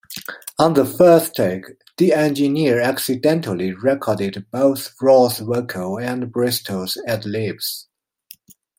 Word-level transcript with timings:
On 0.57 0.73
the 0.73 0.83
first 0.83 1.35
take, 1.35 1.63
the 1.97 2.11
engineer 2.11 2.79
accidentally 2.81 3.71
recorded 3.71 4.47
both 4.49 4.95
Ross's 4.99 5.45
vocal 5.45 5.99
and 5.99 6.31
Bristol's 6.31 6.97
ad-libs. 7.05 7.85